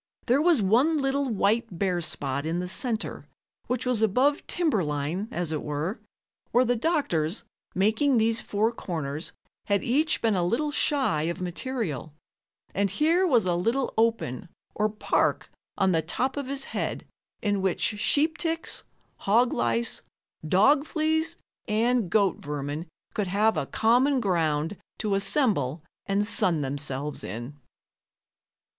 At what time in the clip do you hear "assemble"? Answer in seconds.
25.13-25.83